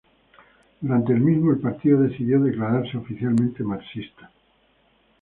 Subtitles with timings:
[0.79, 4.31] Durante el mismo, el partido decidió declararse oficialmente marxista.